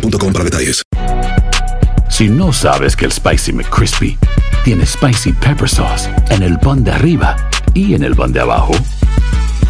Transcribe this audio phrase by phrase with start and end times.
[0.00, 0.82] boostmobile.com para detalles.
[2.08, 4.18] Si no sabes que el Spicy McCrispy
[4.64, 7.36] tiene Spicy Pepper Sauce en el pan de arriba
[7.74, 8.72] y en el pan de abajo,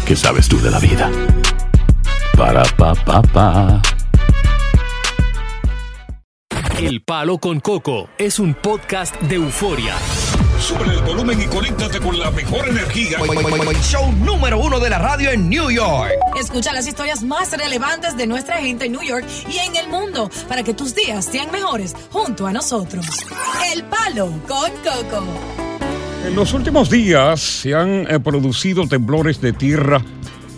[0.05, 1.11] ¿qué sabes tú de la vida?
[2.35, 3.81] Para, pa, pa, pa.
[6.79, 9.95] El Palo con Coco es un podcast de euforia.
[10.59, 13.19] Sube el volumen y conéctate con la mejor energía.
[13.81, 16.11] Show número uno de la radio en New York.
[16.39, 20.29] Escucha las historias más relevantes de nuestra gente en New York y en el mundo
[20.47, 23.05] para que tus días sean mejores junto a nosotros.
[23.73, 25.23] El Palo con Coco.
[26.25, 30.01] En los últimos días se han eh, producido temblores de tierra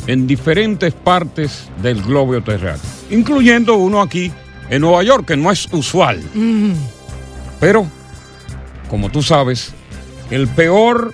[0.08, 4.32] en diferentes partes del globo terrestre, incluyendo uno aquí
[4.70, 6.24] en Nueva York, que no es usual.
[7.60, 7.86] Pero,
[8.90, 9.74] como tú sabes,
[10.32, 11.14] el peor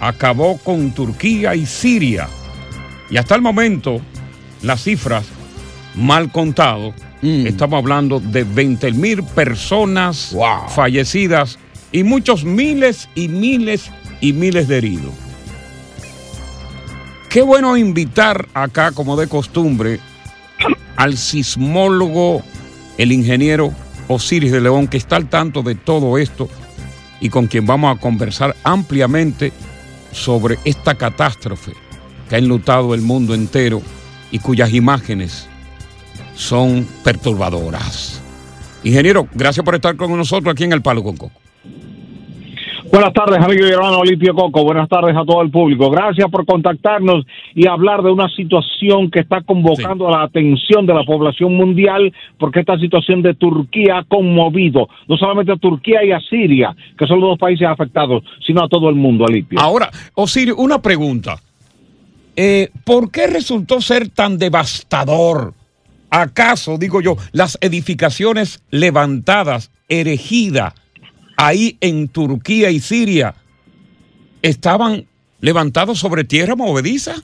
[0.00, 2.28] acabó con Turquía y Siria.
[3.10, 4.00] Y hasta el momento,
[4.62, 5.24] las cifras,
[5.94, 10.34] mal contado, estamos hablando de 20 mil personas
[10.74, 11.58] fallecidas
[11.92, 15.12] y muchos miles y miles y miles de heridos.
[17.28, 20.00] Qué bueno invitar acá, como de costumbre,
[20.96, 22.42] al sismólogo,
[22.98, 23.72] el ingeniero
[24.08, 26.48] Osiris de León, que está al tanto de todo esto
[27.22, 29.52] y con quien vamos a conversar ampliamente
[30.10, 31.72] sobre esta catástrofe
[32.28, 33.80] que ha enlutado el mundo entero
[34.32, 35.48] y cuyas imágenes
[36.34, 38.20] son perturbadoras.
[38.82, 41.41] Ingeniero, gracias por estar con nosotros aquí en El Palo con Coco.
[42.92, 44.64] Buenas tardes, amigo y hermano Olimpio Coco.
[44.64, 45.88] Buenas tardes a todo el público.
[45.88, 51.02] Gracias por contactarnos y hablar de una situación que está convocando la atención de la
[51.02, 56.20] población mundial, porque esta situación de Turquía ha conmovido no solamente a Turquía y a
[56.20, 59.58] Siria, que son los dos países afectados, sino a todo el mundo, Olimpio.
[59.58, 61.38] Ahora, Osiris, una pregunta.
[62.36, 65.54] Eh, ¿Por qué resultó ser tan devastador?
[66.10, 70.74] ¿Acaso, digo yo, las edificaciones levantadas, erigidas,
[71.36, 73.34] ahí en Turquía y Siria
[74.42, 75.06] estaban
[75.40, 77.14] levantados sobre tierra movediza?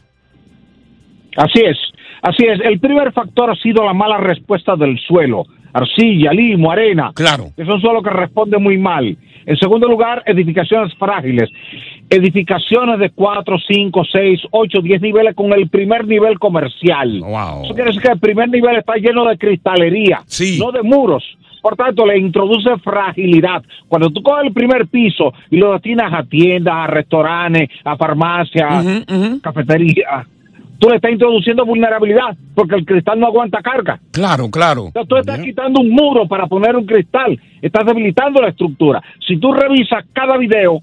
[1.37, 1.77] Así es,
[2.23, 2.61] así es.
[2.65, 5.47] El primer factor ha sido la mala respuesta del suelo.
[5.73, 7.13] Arcilla, limo, arena.
[7.15, 7.53] Claro.
[7.57, 9.17] Es un suelo que responde muy mal.
[9.47, 11.49] En segundo lugar, edificaciones frágiles.
[12.11, 17.21] Edificaciones de 4, 5, 6, 8, 10 niveles con el primer nivel comercial.
[17.21, 17.65] Wow.
[17.65, 20.23] Eso quiere decir que el primer nivel está lleno de cristalería,
[20.59, 21.25] no de muros.
[21.61, 23.63] Por tanto, le introduce fragilidad.
[23.89, 29.05] Cuando tú coges el primer piso y lo destinas a tiendas, a restaurantes, a farmacias,
[29.43, 30.27] cafeterías,
[30.79, 34.01] tú le estás introduciendo vulnerabilidad porque el cristal no aguanta carga.
[34.13, 34.87] Claro, claro.
[34.87, 39.03] Entonces, tú estás quitando un muro para poner un cristal, estás debilitando la estructura.
[39.27, 40.81] Si tú revisas cada video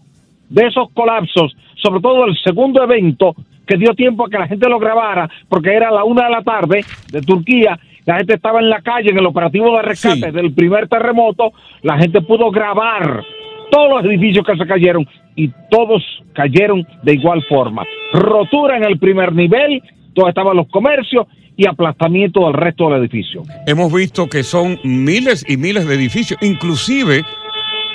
[0.50, 4.70] de esos colapsos, sobre todo el segundo evento, que dio tiempo a que la gente
[4.70, 8.70] lo grabara, porque era la una de la tarde de Turquía, la gente estaba en
[8.70, 11.52] la calle en el operativo de rescate del primer terremoto,
[11.82, 13.24] la gente pudo grabar
[13.72, 17.84] todos los edificios que se cayeron y todos cayeron de igual forma.
[18.14, 19.82] Rotura en el primer nivel,
[20.14, 21.28] donde estaban los comercios
[21.58, 23.44] y aplastamiento del resto del edificio.
[23.66, 27.24] Hemos visto que son miles y miles de edificios, inclusive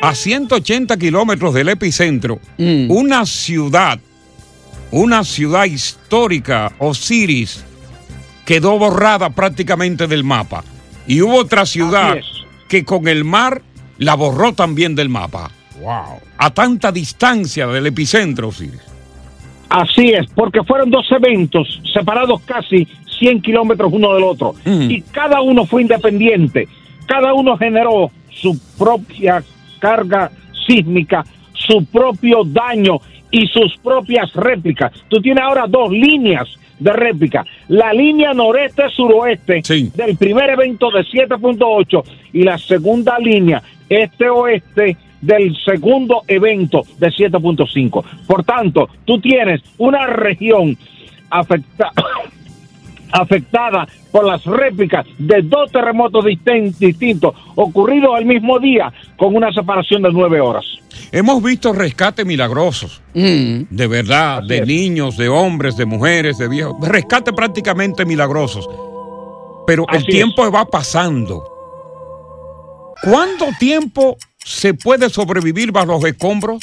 [0.03, 3.99] a 180 kilómetros del epicentro, una ciudad,
[4.91, 7.67] una ciudad histórica, Osiris,
[8.51, 10.65] quedó borrada prácticamente del mapa.
[11.07, 12.19] Y hubo otra ciudad
[12.69, 13.63] que con el mar
[13.99, 15.53] la borró también del mapa.
[15.81, 16.19] Wow.
[16.37, 18.81] A tanta distancia del epicentro, Osiris.
[19.69, 22.89] Así es, porque fueron dos eventos separados casi
[23.21, 24.57] 100 kilómetros uno del otro.
[24.67, 26.67] Y cada uno fue independiente.
[27.07, 29.45] Cada uno generó su propia
[29.79, 30.33] carga
[30.67, 32.99] sísmica, su propio daño
[33.31, 34.91] y sus propias réplicas.
[35.09, 36.49] Tú tienes ahora dos líneas
[36.81, 37.45] de réplica.
[37.71, 39.63] La línea noreste-suroeste
[39.95, 42.03] del primer evento de 7.8
[42.33, 48.05] y la segunda línea este-oeste del segundo evento de 7.5.
[48.27, 50.77] Por tanto, tú tienes una región
[51.31, 51.93] afectada
[53.13, 60.03] afectada por las réplicas de dos terremotos distintos ocurridos al mismo día con una separación
[60.03, 60.65] de nueve horas.
[61.13, 64.67] Hemos visto rescates milagrosos, de verdad, de es.
[64.67, 68.69] niños, de hombres, de mujeres, de viejos, rescates prácticamente milagrosos.
[69.67, 71.45] Pero el tiempo va pasando.
[73.03, 76.63] ¿Cuánto tiempo se puede sobrevivir bajo los escombros?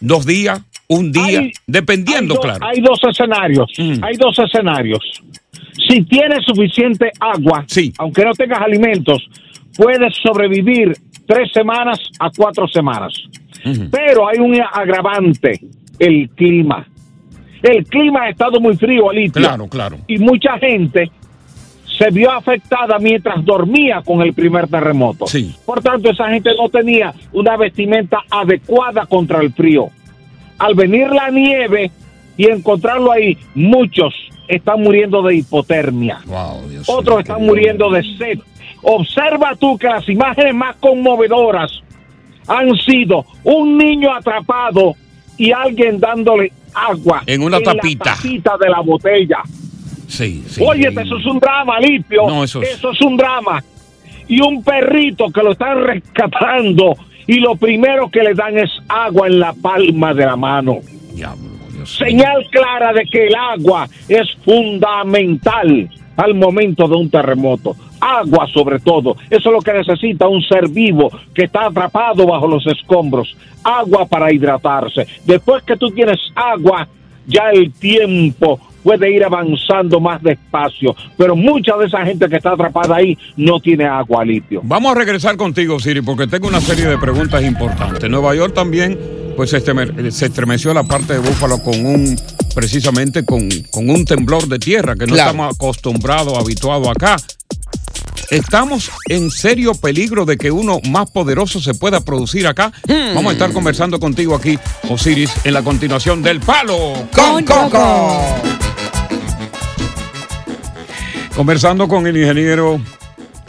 [0.00, 0.60] ¿Dos días?
[0.88, 1.40] ¿Un día?
[1.40, 2.66] Hay- Dependiendo, hay do- claro.
[2.66, 3.70] Hay dos escenarios.
[4.02, 5.22] Hay dos escenarios.
[5.76, 7.64] Si tienes suficiente agua,
[7.98, 9.28] aunque no tengas alimentos,
[9.76, 13.12] puedes sobrevivir tres semanas a cuatro semanas.
[13.90, 15.60] Pero hay un agravante,
[15.98, 16.86] el clima.
[17.62, 19.40] El clima ha estado muy frío, Alicia.
[19.40, 19.98] Claro, claro.
[20.06, 21.10] Y mucha gente
[21.98, 25.24] se vio afectada mientras dormía con el primer terremoto.
[25.64, 29.88] Por tanto, esa gente no tenía una vestimenta adecuada contra el frío.
[30.58, 31.90] Al venir la nieve
[32.36, 34.12] y encontrarlo ahí, muchos
[34.48, 36.20] están muriendo de hipotermia.
[36.86, 38.38] Otros están muriendo de sed.
[38.82, 41.70] Observa tú que las imágenes más conmovedoras
[42.46, 44.94] han sido un niño atrapado
[45.38, 48.14] y alguien dándole agua En una tapita.
[48.16, 49.38] tapita de la botella.
[50.06, 50.62] Sí, sí.
[50.64, 52.26] Oye, eso es un drama, Limpio.
[52.28, 53.62] No, eso es- es un drama.
[54.28, 56.94] Y un perrito que lo están rescatando
[57.26, 60.78] y lo primero que le dan es agua en la palma de la mano.
[61.84, 67.76] Señal clara de que el agua es fundamental al momento de un terremoto.
[68.00, 69.16] Agua sobre todo.
[69.30, 73.36] Eso es lo que necesita un ser vivo que está atrapado bajo los escombros.
[73.62, 75.06] Agua para hidratarse.
[75.24, 76.86] Después que tú tienes agua,
[77.26, 80.94] ya el tiempo puede ir avanzando más despacio.
[81.16, 84.60] Pero mucha de esa gente que está atrapada ahí no tiene agua limpio.
[84.62, 88.08] Vamos a regresar contigo, Siri, porque tengo una serie de preguntas importantes.
[88.08, 88.98] Nueva York también,
[89.36, 89.56] pues se,
[90.26, 92.18] estremeció la parte de Búfalo con un,
[92.54, 95.30] precisamente con, con un temblor de tierra que no Claro.
[95.30, 97.16] estamos acostumbrados, habituados acá.
[98.30, 102.72] Estamos en serio peligro de que uno más poderoso se pueda producir acá.
[102.88, 104.58] Vamos a estar conversando contigo aquí,
[104.88, 106.76] Osiris, en la continuación del Palo
[107.12, 108.18] Con Coco.
[111.36, 112.80] Conversando con el ingeniero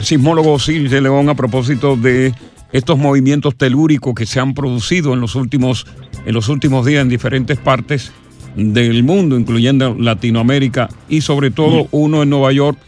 [0.00, 2.34] sismólogo Osiris de León a propósito de
[2.76, 5.86] estos movimientos telúricos que se han producido en los últimos,
[6.24, 8.12] en los últimos días en diferentes partes
[8.56, 12.78] del mundo, incluyendo Latinoamérica y sobre todo uno en Nueva York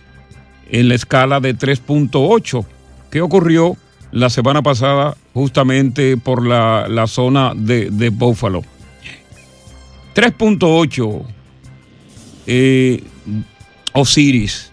[0.70, 2.64] en la escala de 3.8,
[3.10, 3.76] que ocurrió
[4.12, 8.62] la semana pasada justamente por la, la zona de, de Buffalo.
[10.14, 11.22] 3.8,
[12.46, 13.02] eh,
[13.92, 14.72] Osiris.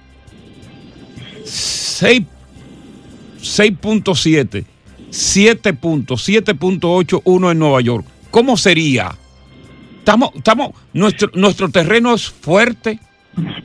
[1.44, 2.24] 6
[3.46, 4.66] 6.7,
[5.16, 8.06] 7 puntos, 7.8, uno en Nueva York.
[8.32, 9.12] ¿Cómo sería?
[10.00, 13.00] Estamos, estamos, nuestro, nuestro terreno es fuerte.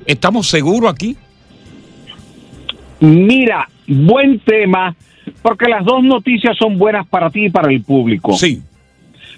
[0.06, 1.16] ¿Estamos seguros aquí?
[3.00, 4.94] Mira, buen tema,
[5.42, 8.34] porque las dos noticias son buenas para ti y para el público.
[8.34, 8.62] Sí.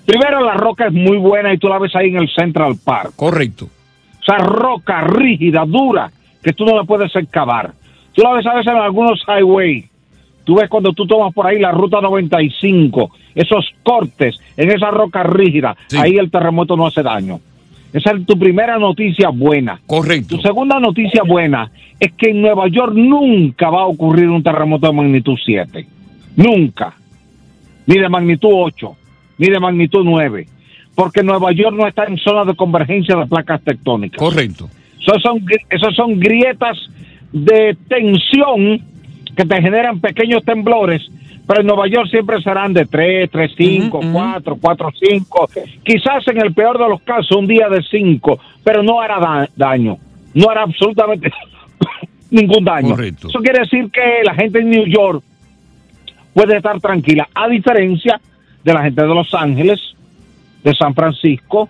[0.05, 3.15] Primero, la roca es muy buena y tú la ves ahí en el Central Park.
[3.17, 3.70] Correcto.
[4.20, 6.12] O sea, roca rígida, dura,
[6.43, 7.73] que tú no la puedes excavar.
[8.12, 9.92] Tú la ves a veces en algunos highways.
[10.44, 15.22] Tú ves cuando tú tomas por ahí la ruta 95, esos cortes en esa roca
[15.22, 17.41] rígida, ahí el terremoto no hace daño.
[17.93, 19.81] Esa es tu primera noticia buena.
[19.87, 20.37] Correcto.
[20.37, 21.70] Tu segunda noticia buena
[22.01, 25.87] es que en Nueva York nunca va a ocurrir un terremoto de magnitud 7.
[26.37, 26.94] Nunca.
[27.87, 28.96] Ni de magnitud 8,
[29.39, 30.46] ni de magnitud 9.
[30.94, 34.19] Porque Nueva York no está en zona de convergencia de placas tectónicas.
[34.19, 34.69] Correcto.
[34.99, 36.79] Esos son, esos son grietas
[37.32, 38.81] de tensión
[39.36, 41.03] que te generan pequeños temblores,
[41.46, 45.48] pero en Nueva York siempre serán de 3, 3, 5, 4, 4, 5,
[45.84, 49.48] quizás en el peor de los casos un día de 5, pero no hará da-
[49.56, 49.96] daño,
[50.34, 51.31] no hará absolutamente
[52.31, 52.91] ningún daño.
[52.91, 53.29] Correcto.
[53.29, 55.22] Eso quiere decir que la gente en New York
[56.34, 58.20] puede estar tranquila, a diferencia
[58.65, 59.81] de la gente de Los Ángeles,
[60.62, 61.69] de San Francisco,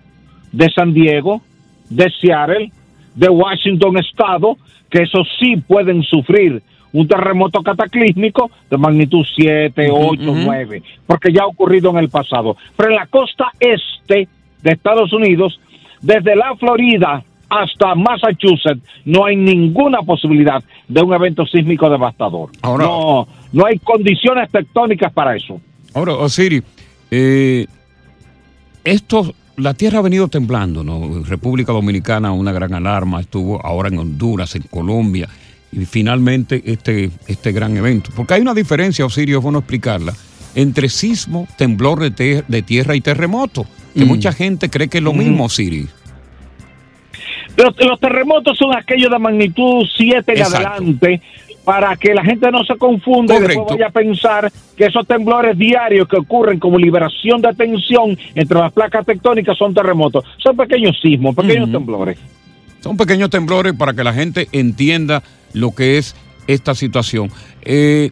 [0.51, 1.41] de San Diego,
[1.89, 2.71] de Seattle,
[3.15, 4.55] de Washington Estado,
[4.89, 6.61] que esos sí pueden sufrir
[6.93, 12.55] un terremoto cataclísmico de magnitud 7, 8, 9, porque ya ha ocurrido en el pasado.
[12.77, 14.27] Pero en la costa este
[14.61, 15.59] de Estados Unidos,
[16.01, 22.49] desde la Florida hasta Massachusetts, no hay ninguna posibilidad de un evento sísmico devastador.
[22.61, 25.59] Ahora- no, no hay condiciones tectónicas para eso.
[25.93, 26.63] Ahora, Osiris,
[27.11, 27.67] eh,
[28.83, 31.23] estos, la tierra ha venido temblando, ¿no?
[31.25, 35.27] República Dominicana, una gran alarma, estuvo ahora en Honduras, en Colombia,
[35.73, 38.11] y finalmente este, este gran evento.
[38.15, 40.13] Porque hay una diferencia, Osirio, es bueno explicarla,
[40.55, 43.65] entre sismo, temblor de, te- de tierra y terremoto,
[43.95, 44.07] que Mm.
[44.07, 45.17] mucha gente cree que es lo Mm.
[45.17, 45.87] mismo, Siri.
[47.55, 50.67] Los, los terremotos son aquellos de magnitud 7 en Exacto.
[50.67, 51.21] adelante
[51.63, 53.61] para que la gente no se confunda y Correcto.
[53.61, 58.57] después vaya a pensar que esos temblores diarios que ocurren como liberación de tensión entre
[58.59, 60.25] las placas tectónicas son terremotos.
[60.37, 62.17] Son pequeños sismos, pequeños temblores.
[62.81, 66.15] Son pequeños temblores para que la gente entienda lo que es
[66.47, 67.31] esta situación.
[67.61, 68.11] Eh,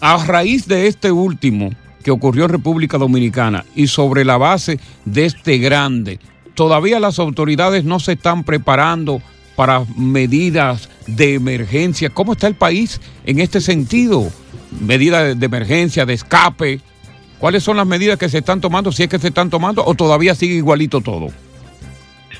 [0.00, 1.70] a raíz de este último
[2.04, 6.18] que ocurrió en República Dominicana y sobre la base de este grande,
[6.54, 9.20] todavía las autoridades no se están preparando
[9.56, 12.08] para medidas de emergencia.
[12.10, 14.30] ¿Cómo está el país en este sentido?
[14.80, 16.80] Medidas de- emergencia, de escape.
[17.38, 18.92] ¿Cuáles son las medidas que se están tomando?
[18.92, 21.28] Si es que se están tomando o todavía sigue igualito todo.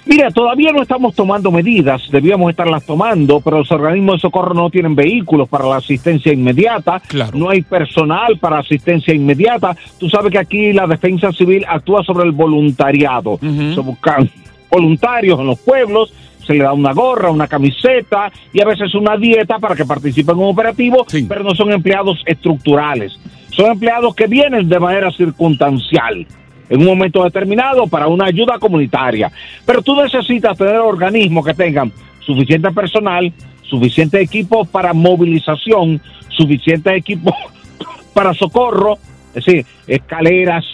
[0.07, 4.71] Mira, todavía no estamos tomando medidas, debíamos estarlas tomando, pero los organismos de socorro no
[4.71, 7.02] tienen vehículos para la asistencia inmediata,
[7.35, 9.76] no hay personal para asistencia inmediata.
[9.99, 13.38] Tú sabes que aquí la defensa civil actúa sobre el voluntariado.
[13.40, 14.30] Se buscan
[14.71, 16.12] voluntarios en los pueblos,
[16.47, 20.37] se le da una gorra, una camiseta y a veces una dieta para que participen
[20.37, 23.19] en un operativo, pero no son empleados estructurales.
[23.50, 26.26] Son empleados que vienen de manera circunstancial
[26.71, 29.31] en un momento determinado para una ayuda comunitaria.
[29.67, 33.31] Pero tú necesitas tener organismos que tengan suficiente personal,
[33.62, 37.35] suficiente equipo para movilización, suficiente equipo
[38.15, 38.99] para socorro,
[39.35, 40.65] es decir, escaleras,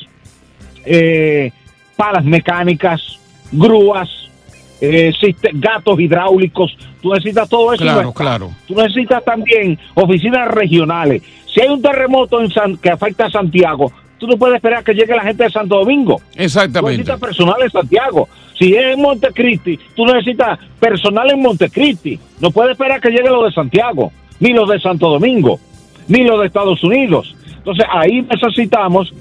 [0.85, 1.51] eh,
[1.97, 3.19] palas mecánicas,
[3.51, 4.09] grúas,
[4.81, 5.13] eh,
[5.55, 6.77] gatos hidráulicos.
[7.01, 7.83] Tú necesitas todo eso.
[7.83, 8.51] Claro, claro.
[8.67, 11.23] Tú necesitas también oficinas regionales.
[11.53, 14.95] Si hay un terremoto en San- que afecta a Santiago, tú no puedes esperar que
[14.95, 16.17] llegue la gente de Santo Domingo.
[16.19, 16.99] Tú Exactamente.
[16.99, 18.29] necesitas personal en Santiago.
[18.59, 22.19] Si es en Montecristi, tú necesitas personal en Montecristi.
[22.41, 25.61] No puedes esperar que llegue lo de Santiago, ni lo de Santo Domingo,
[26.09, 27.35] ni lo de Estados Unidos.
[27.59, 29.13] Entonces ahí necesitamos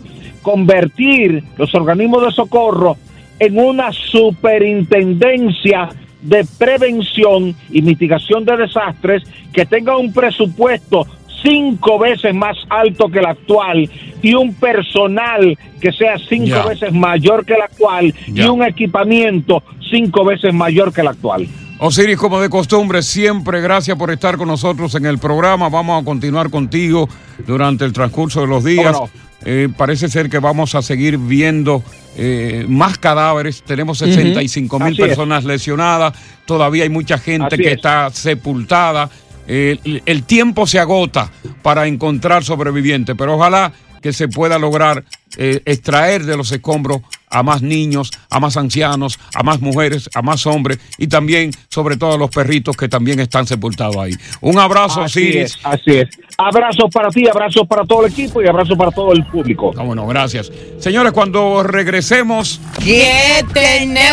[0.41, 2.97] convertir los organismos de socorro
[3.39, 5.89] en una superintendencia
[6.21, 9.23] de prevención y mitigación de desastres
[9.53, 11.05] que tenga un presupuesto
[11.41, 13.89] cinco veces más alto que el actual
[14.21, 20.25] y un personal que sea cinco veces mayor que el actual y un equipamiento cinco
[20.25, 21.47] veces mayor que el actual.
[21.77, 25.67] Osiris, como de costumbre, siempre gracias por estar con nosotros en el programa.
[25.69, 27.07] Vamos a continuar contigo
[27.45, 28.93] durante el transcurso de los días.
[28.95, 29.09] ¿Cómo
[29.47, 31.83] Eh, parece ser que vamos a seguir viendo
[32.17, 33.61] eh, más cadáveres.
[33.61, 34.09] Tenemos Ujú.
[34.11, 35.07] 65 mil Así es.
[35.09, 36.13] personas lesionadas.
[36.45, 37.75] Todavía hay mucha gente Así que es.
[37.75, 39.07] está sepultada.
[39.47, 43.71] El tiempo se agota para encontrar sobrevivientes, pero ojalá
[44.01, 45.03] que se pueda lograr
[45.37, 50.21] eh, extraer de los escombros a más niños, a más ancianos, a más mujeres, a
[50.21, 54.13] más hombres y también, sobre todo, a los perritos que también están sepultados ahí.
[54.41, 56.07] Un abrazo, Así es, así es.
[56.37, 59.73] Abrazos para ti, abrazos para todo el equipo y abrazos para todo el público.
[59.77, 60.51] Ah, bueno, gracias.
[60.79, 64.05] Señores, cuando regresemos, ¿Qué tenemos?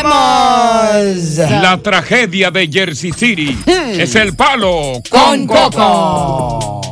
[1.63, 6.92] la tragedia de Jersey City es el palo Con Coco.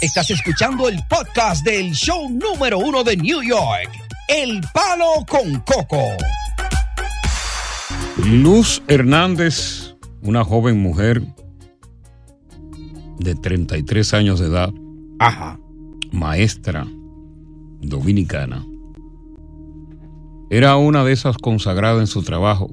[0.00, 3.90] Estás escuchando el podcast del show número uno de New York,
[4.28, 6.02] El Palo con Coco.
[8.24, 11.22] Luz Hernández, una joven mujer
[13.18, 14.70] de 33 años de edad,
[16.10, 16.86] maestra
[17.80, 18.66] dominicana,
[20.50, 22.70] era una de esas consagradas en su trabajo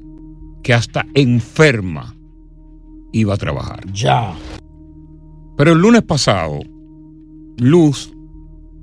[0.62, 2.14] que hasta enferma
[3.12, 3.90] iba a trabajar.
[3.92, 4.34] Ya.
[5.60, 6.58] Pero el lunes pasado,
[7.58, 8.14] Luz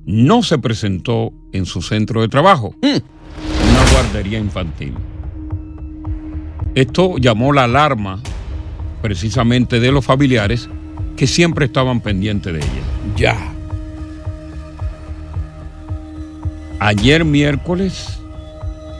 [0.06, 4.94] no se presentó en su centro de trabajo, una guardería infantil.
[6.76, 8.22] Esto llamó la alarma
[9.02, 10.70] precisamente de los familiares
[11.16, 13.16] que siempre estaban pendientes de ella.
[13.16, 13.54] Ya.
[16.78, 18.22] Ayer miércoles,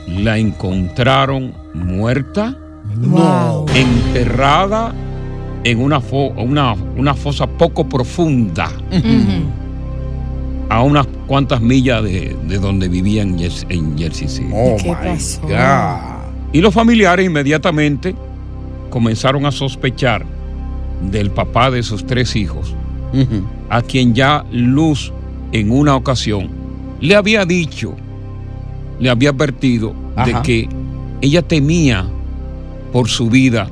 [0.08, 2.58] la encontraron muerta,
[2.96, 3.66] Wow.
[3.72, 4.92] enterrada
[5.70, 8.70] en una, fo- una, una fosa poco profunda,
[10.70, 13.38] a unas cuantas millas de, de donde vivía en,
[13.98, 14.50] Jersey City.
[14.52, 15.40] Oh ¿Qué my pasó?
[15.42, 16.52] God.
[16.52, 18.14] Y los familiares inmediatamente
[18.90, 20.24] comenzaron a sospechar
[21.10, 22.74] del papá de sus tres hijos,
[23.70, 25.12] a quien ya Luz
[25.52, 26.48] en una ocasión
[27.00, 27.94] le había dicho,
[28.98, 29.94] le había advertido
[30.24, 30.68] de que
[31.20, 32.06] ella temía
[32.92, 33.70] por su vida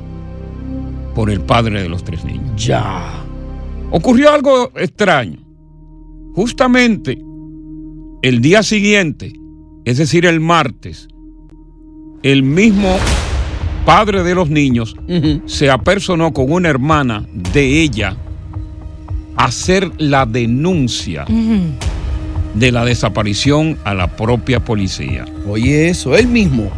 [1.17, 2.63] por el padre de los tres niños.
[2.63, 3.25] Ya.
[3.89, 5.39] Ocurrió algo extraño.
[6.35, 7.17] Justamente
[8.21, 9.33] el día siguiente,
[9.83, 11.07] es decir, el martes,
[12.21, 12.99] el mismo
[13.83, 14.95] padre de los niños
[15.47, 18.15] se apersonó con una hermana de ella
[19.37, 21.25] a hacer la denuncia
[22.53, 25.25] de la desaparición a la propia policía.
[25.47, 26.69] Oye, eso, él mismo.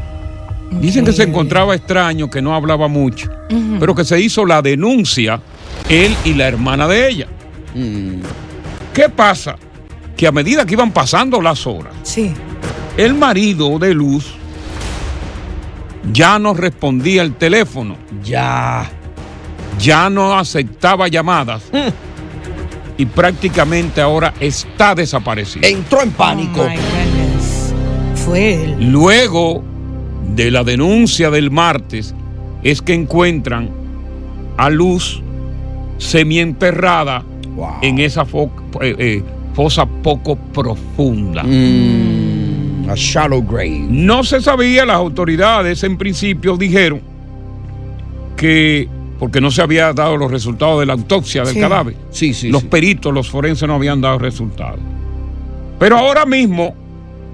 [0.71, 3.29] Dicen que se encontraba extraño, que no hablaba mucho,
[3.79, 5.41] pero que se hizo la denuncia
[5.89, 7.27] él y la hermana de ella.
[7.73, 8.21] Mm.
[8.93, 9.55] ¿Qué pasa?
[10.15, 12.31] Que a medida que iban pasando las horas, Sí.
[12.97, 14.35] el marido de Luz
[16.11, 18.89] ya no respondía el teléfono, Ya.
[19.79, 21.63] ya no aceptaba llamadas
[22.97, 25.67] y prácticamente ahora está desaparecido.
[25.67, 26.61] Entró en pánico.
[26.61, 28.15] Oh.
[28.15, 28.91] Fue él.
[28.91, 29.63] Luego
[30.35, 32.13] de la denuncia del martes
[32.63, 33.69] es que encuentran
[34.57, 35.21] a Luz
[35.97, 37.23] semienterrada
[37.55, 37.67] Wow.
[37.81, 38.49] en esa fo-
[38.81, 41.43] eh, eh, fosa poco profunda.
[41.43, 43.85] Mm, a shallow grave.
[43.89, 47.01] No se sabía, las autoridades en principio dijeron
[48.37, 48.87] que,
[49.19, 51.59] porque no se había dado los resultados de la autopsia del Sí.
[51.59, 52.49] cadáver, Sí, sí.
[52.49, 52.67] los sí.
[52.69, 54.79] peritos, los forenses no habían dado resultados.
[55.77, 56.73] Pero ahora mismo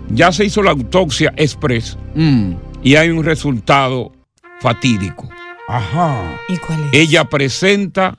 [0.09, 2.51] ya se hizo la autopsia express Mm.
[2.85, 4.13] Y hay un resultado
[4.61, 5.27] fatídico.
[5.67, 6.39] Ajá.
[6.47, 6.89] ¿Y cuál es?
[6.93, 8.17] Ella presenta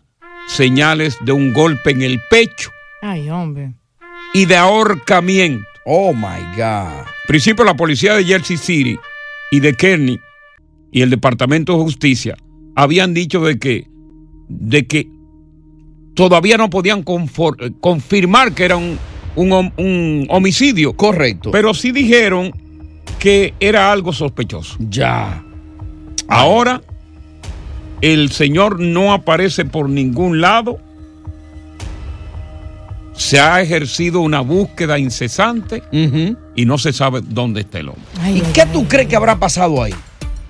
[0.48, 2.70] señales de un golpe en el pecho
[3.00, 3.72] Ay, hombre.
[4.34, 5.64] y de ahorcamiento.
[5.84, 7.04] Oh my God.
[7.28, 8.98] principio la policía de Jersey City
[9.52, 10.18] y de Kearney
[10.90, 12.36] y el Departamento de Justicia
[12.74, 13.86] habían dicho de que,
[14.48, 15.08] de que
[16.14, 18.98] todavía no podían eh, confirmar que era un,
[19.36, 21.50] un homicidio, Correcto.
[21.52, 22.50] pero sí dijeron
[23.18, 24.76] que era algo sospechoso.
[24.78, 25.42] ya.
[26.28, 26.82] Ahora,
[28.00, 30.78] el señor no aparece por ningún lado.
[33.14, 35.82] Se ha ejercido una búsqueda incesante
[36.54, 38.02] y no se sabe dónde está el hombre.
[38.20, 38.86] Ay, ¿Y ay, qué ay, tú ay.
[38.88, 39.94] crees que habrá pasado ahí?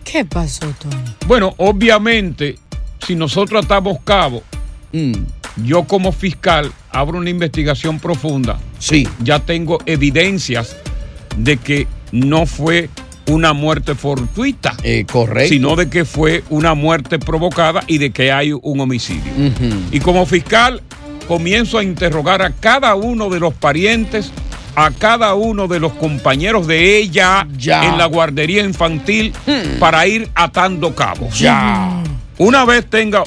[0.05, 0.97] ¿Qué pasó, Tony?
[1.27, 2.59] Bueno, obviamente,
[3.07, 4.43] si nosotros atamos cabo,
[4.93, 5.13] Mm.
[5.65, 8.57] yo como fiscal abro una investigación profunda.
[8.79, 9.07] Sí.
[9.23, 10.77] Ya tengo evidencias
[11.37, 11.87] de que
[12.25, 12.89] no fue
[13.29, 15.49] una muerte fortuita, Eh, correcto.
[15.53, 19.33] sino de que fue una muerte provocada y de que hay un homicidio.
[19.91, 20.81] Y como fiscal
[21.27, 24.31] comienzo a interrogar a cada uno de los parientes,
[24.77, 27.85] a cada uno de los compañeros de ella Ya.
[27.89, 29.33] en la guardería infantil
[29.81, 31.37] para ir atando cabos.
[31.39, 32.03] Ya.
[32.39, 33.25] Una vez tenga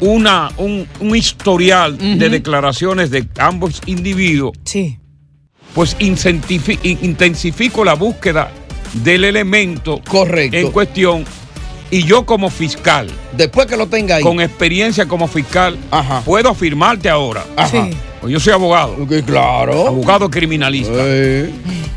[0.00, 4.96] una, un, un historial de declaraciones de ambos individuos, Sí.
[5.74, 8.50] Pues intensifico la búsqueda
[8.94, 10.56] del elemento Correcto.
[10.56, 11.24] en cuestión
[11.92, 14.22] y yo como fiscal, Después que lo tenga ahí.
[14.22, 16.20] con experiencia como fiscal, Ajá.
[16.24, 17.68] puedo afirmarte ahora, Ajá.
[17.88, 17.96] Sí.
[18.20, 19.88] pues yo soy abogado, claro.
[19.88, 21.50] abogado criminalista, Eh,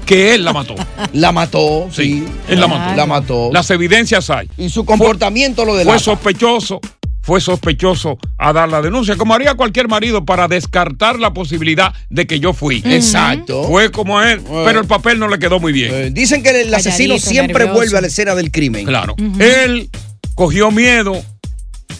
[0.05, 0.75] que él la mató.
[1.13, 2.03] la mató, sí.
[2.03, 2.95] Sí, él la mató.
[2.95, 3.49] La mató.
[3.53, 4.49] Las evidencias hay.
[4.57, 5.99] y su comportamiento lo Fue delata.
[5.99, 6.81] sospechoso,
[7.23, 12.27] fue sospechoso a dar la denuncia, como haría cualquier marido para descartar la posibilidad de
[12.27, 12.83] que yo fui.
[12.85, 13.63] Exacto.
[13.63, 15.93] Fue como él, pero el papel no le quedó muy bien.
[15.93, 17.75] Eh, dicen que el asesino Calladito, siempre nervioso.
[17.79, 18.85] vuelve a la escena del crimen.
[18.85, 19.15] Claro.
[19.39, 19.89] Él
[20.35, 21.23] cogió miedo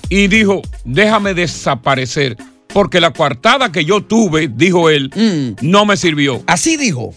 [0.10, 2.36] y dijo, déjame desaparecer,
[2.68, 5.56] porque la coartada que yo tuve, dijo él, Mm.
[5.70, 6.44] no me sirvió.
[6.48, 7.14] Así dijo.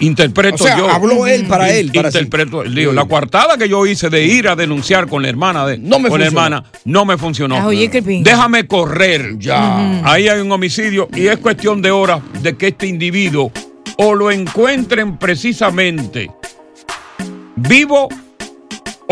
[0.00, 0.90] Interpreto O sea, yo.
[0.90, 2.18] habló él para In- él, para sí.
[2.18, 2.96] interpreto, digo, Sí.
[2.96, 6.08] la coartada que yo hice de ir a denunciar con la hermana de No me
[6.08, 7.56] con la hermana no me funcionó.
[7.56, 8.28] Ah, oye, qué pinga.
[8.30, 9.38] Déjame correr.
[9.38, 10.00] Ya.
[10.10, 13.52] Ahí hay un homicidio y es cuestión de horas de que este individuo
[13.98, 16.30] o lo encuentren precisamente
[17.56, 18.08] vivo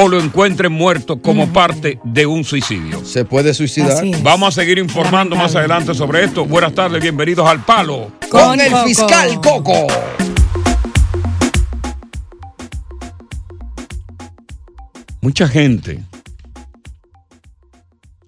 [0.00, 3.04] o lo encuentren muerto como parte de un suicidio.
[3.04, 4.04] Se puede suicidar.
[4.22, 6.44] Vamos a seguir informando más adelante sobre esto.
[6.46, 8.10] Buenas tardes, bienvenidos al Palo.
[8.30, 8.84] Con, Con el Coco.
[8.86, 9.86] fiscal Coco.
[15.28, 16.02] Mucha gente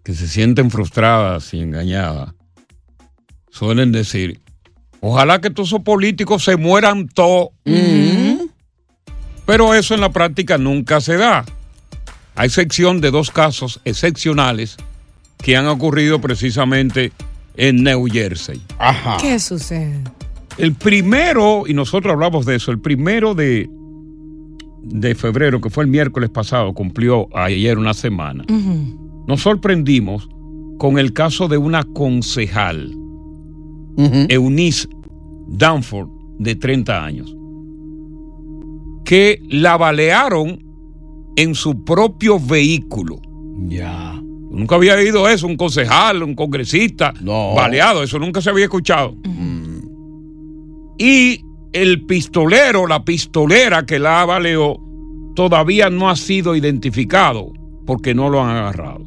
[0.05, 2.35] que se sienten frustradas y engañadas
[3.51, 4.43] suelen decir,
[5.01, 7.53] ojalá que todos esos políticos se mueran todos.
[9.47, 11.47] Pero eso en la práctica nunca se da.
[12.35, 14.77] A excepción de dos casos excepcionales
[15.39, 17.13] que han ocurrido precisamente
[17.57, 18.61] en New Jersey.
[18.79, 19.17] Ajá.
[19.19, 20.05] ¿Qué sucede?
[20.59, 23.71] El primero, y nosotros hablamos de eso, el primero de,
[24.83, 28.45] de febrero, que fue el miércoles pasado, cumplió ayer una semana.
[29.27, 30.29] Nos sorprendimos
[30.79, 32.93] con el caso de una concejal,
[34.29, 34.88] Eunice
[35.49, 37.37] Danford, de 30 años,
[39.05, 40.62] que la balearon
[41.37, 43.21] en su propio vehículo.
[43.69, 44.21] Ya.
[44.51, 47.55] Nunca había oído eso, un concejal, un congresista No.
[47.55, 49.16] baleado, eso nunca se había escuchado.
[50.99, 51.40] Y
[51.72, 54.78] el pistolero, la pistolera que la baleó,
[55.35, 57.52] todavía no ha sido identificado
[57.87, 59.04] porque no lo han agarrado.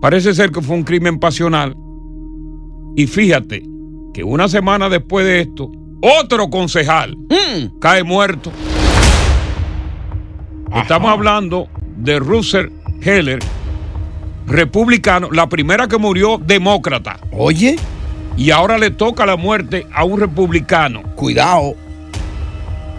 [0.00, 1.76] Parece ser que fue un crimen pasional.
[2.96, 3.62] Y fíjate
[4.12, 7.16] que una semana después de esto, otro concejal
[7.80, 8.50] cae muerto.
[10.74, 12.68] Estamos hablando de Russell
[13.02, 13.40] Heller,
[14.46, 17.20] republicano, la primera que murió demócrata.
[17.32, 17.76] Oye.
[18.40, 21.02] Y ahora le toca la muerte a un republicano.
[21.14, 21.74] Cuidado.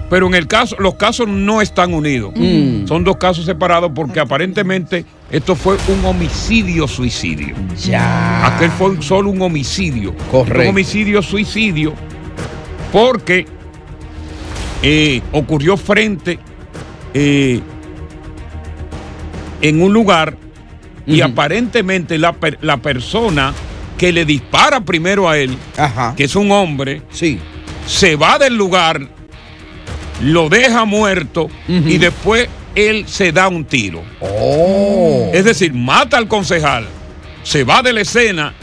[0.08, 2.32] Pero en el caso, los casos no están unidos.
[2.36, 2.86] Mm.
[2.86, 7.56] Son dos casos separados porque aparentemente esto fue un homicidio-suicidio.
[7.84, 8.45] Ya.
[8.45, 10.13] Aquel fue solo un homicidio.
[10.30, 10.62] Correcto.
[10.62, 11.93] Un homicidio-suicidio
[12.91, 13.47] porque
[14.84, 16.38] eh, ocurrió frente
[17.15, 17.62] eh,
[19.62, 20.38] en un lugar
[21.08, 23.54] y aparentemente la, per- la persona
[24.02, 25.56] que le dispara primero a él,
[26.18, 27.04] que es un hombre,
[27.86, 29.00] se va del lugar,
[30.24, 34.02] lo deja muerto y después él se da un tiro.
[34.20, 35.30] Oh.
[35.34, 36.88] Es decir, mata al concejal,
[37.44, 38.56] se va de la escena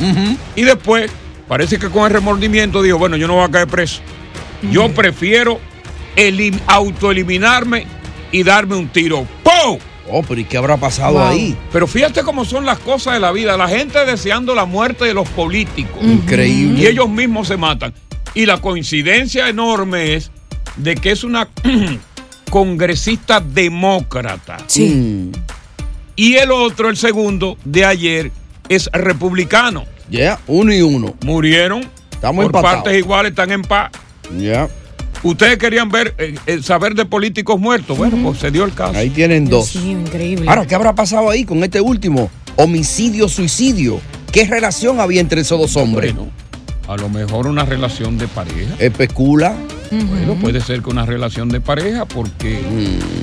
[0.57, 1.09] y después
[1.46, 4.01] parece que con el remordimiento dijo, bueno, yo no voy a caer preso.
[4.72, 5.61] Yo prefiero
[6.16, 7.87] elim- autoeliminarme
[8.33, 9.24] y darme un tiro.
[9.44, 9.79] ¡Pum!
[10.11, 11.57] Oh, pero ¿y qué habrá pasado ahí?
[11.73, 13.57] Pero fíjate cómo son las cosas de la vida.
[13.57, 16.03] La gente deseando la muerte de los políticos.
[16.03, 16.81] Increíble.
[16.81, 17.92] Y ellos mismos se matan.
[18.35, 20.31] Y la coincidencia enorme es
[20.77, 21.49] de que es una
[22.51, 24.59] congresista demócrata.
[24.66, 25.31] Sí.
[26.16, 28.33] Y el otro, el segundo de ayer,
[28.68, 29.85] es republicano.
[30.11, 31.14] Ya, uno y uno.
[31.25, 31.88] Murieron.
[32.11, 32.83] Estamos por empatados.
[32.83, 33.90] partes iguales, están en paz.
[34.37, 34.68] Ya.
[35.22, 37.96] Ustedes querían ver, eh, eh, saber de políticos muertos.
[37.98, 38.96] Bueno, pues se dio el caso.
[38.96, 39.68] Ahí tienen dos.
[39.68, 40.48] Sí, increíble.
[40.48, 42.31] Ahora, ¿qué habrá pasado ahí con este último?
[42.57, 44.00] Homicidio-suicidio.
[44.33, 46.14] ¿Qué relación había entre esos dos hombres?
[46.87, 48.74] A lo mejor una relación de pareja.
[48.78, 49.54] Especula.
[49.90, 52.61] Bueno, puede ser que una relación de pareja, porque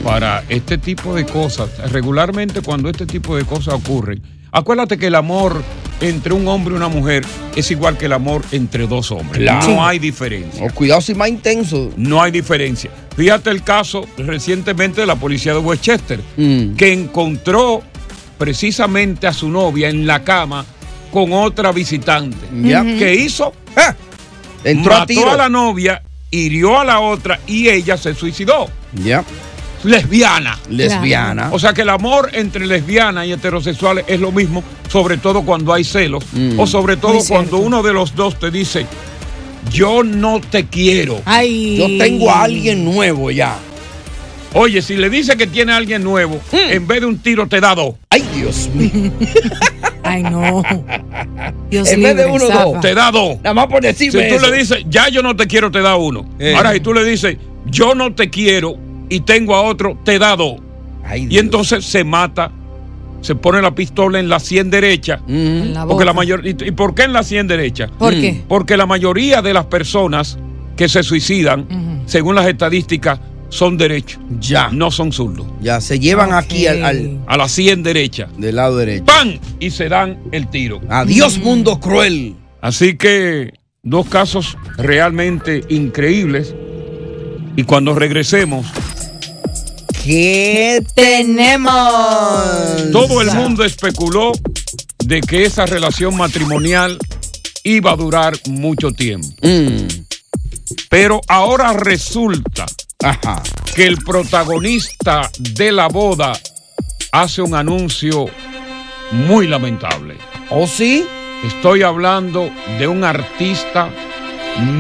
[0.04, 4.22] para este tipo de cosas, regularmente cuando este tipo de cosas ocurren,
[4.60, 5.62] acuérdate que el amor
[6.02, 7.24] entre un hombre y una mujer
[7.56, 9.42] es igual que el amor entre dos hombres.
[9.44, 9.68] Claro.
[9.70, 10.66] No hay diferencia.
[10.66, 11.92] Oh, cuidado si más intenso.
[11.96, 12.90] No hay diferencia.
[13.16, 16.76] Fíjate el caso recientemente de la policía de Westchester, Mm.
[16.76, 17.82] que encontró
[18.38, 20.66] precisamente a su novia en la cama
[21.12, 22.38] con otra visitante.
[22.64, 22.84] Ya.
[22.84, 23.54] ¿Qué hizo?
[24.66, 25.38] Entró Mató a tiro.
[25.38, 28.68] la novia, hirió a la otra y ella se suicidó.
[28.94, 29.24] Ya.
[29.86, 30.58] Lesbiana.
[30.70, 31.50] Lesbiana.
[31.52, 35.74] O sea que el amor entre lesbianas y heterosexuales es lo mismo, sobre todo cuando
[35.74, 36.60] hay celos, Mm.
[36.60, 38.86] o sobre todo cuando uno de los dos te dice,
[39.72, 41.22] yo no te quiero.
[41.26, 41.78] Ay.
[41.78, 43.56] Yo tengo a alguien nuevo ya.
[44.54, 47.60] Oye, si le dice que tiene a alguien nuevo, en vez de un tiro te
[47.60, 47.96] da dos.
[48.10, 49.12] Ay, Dios mío.
[50.04, 50.64] Ay, no.
[51.70, 52.80] Dios En vez de uno, dos.
[52.80, 53.38] Te da dos.
[53.38, 54.50] Nada más por decirme Si tú eso.
[54.50, 56.30] le dices, ya yo no te quiero, te da uno.
[56.40, 56.54] Eh.
[56.56, 58.78] Ahora, si tú le dices, yo no te quiero
[59.10, 60.56] y tengo a otro, te da dos.
[61.04, 62.52] Ay, Y entonces se mata,
[63.22, 65.20] se pone la pistola en la sien derecha.
[65.28, 67.90] En la Porque la mayor, ¿Y y por qué en la sien derecha?
[67.98, 68.44] ¿Por qué?
[68.48, 70.38] Porque la mayoría de las personas
[70.76, 74.20] que se suicidan, según las estadísticas, son derechos.
[74.42, 74.70] Ya.
[74.72, 75.46] No son zurdos.
[75.62, 77.20] Ya, se llevan aquí al, al-.
[77.28, 78.28] A la sien derecha.
[78.38, 79.06] del lado derecho.
[79.06, 79.40] ¡Pam!
[79.60, 80.82] Y se dan el tiro.
[80.90, 82.36] Adiós, mundo cruel.
[82.62, 86.54] Así que dos casos realmente increíbles.
[87.56, 88.66] Y cuando regresemos,
[90.06, 92.92] ¿Qué tenemos?
[92.92, 94.34] todo el mundo especuló
[95.04, 97.00] de que esa relación matrimonial
[97.64, 99.28] iba a durar mucho tiempo.
[99.42, 99.88] Mm,
[100.90, 102.68] Pero ahora resulta
[103.04, 103.42] Ajá.
[103.76, 106.34] que el protagonista de la boda
[107.12, 108.28] hace un anuncio
[109.12, 110.18] muy lamentable.
[110.52, 111.04] ¿Oh, sí?
[111.44, 113.90] Estoy hablando de un artista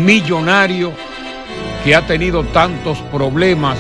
[0.04, 0.94] millonario
[1.84, 3.78] que ha tenido tantos problemas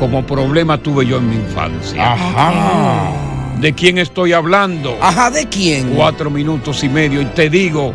[0.00, 2.14] como problemas tuve yo en mi infancia.
[2.14, 3.12] Ajá.
[3.60, 4.96] ¿De quién estoy hablando?
[5.00, 5.90] Ajá, ¿de quién?
[5.90, 7.94] Cuatro minutos y medio y te digo,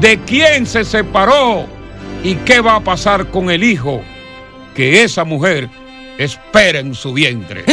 [0.00, 1.66] ¿de quién se separó?
[2.24, 4.00] ¿Y qué va a pasar con el hijo
[4.74, 5.68] que esa mujer
[6.18, 7.64] espera en su vientre.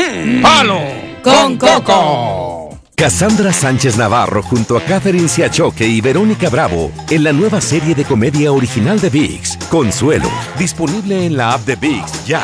[0.42, 0.80] ¡Palo
[1.24, 2.80] con Coco!
[2.96, 8.04] Cassandra Sánchez Navarro junto a Catherine Siachoque y Verónica Bravo en la nueva serie de
[8.04, 12.42] comedia original de VIX, Consuelo, disponible en la app de VIX ya.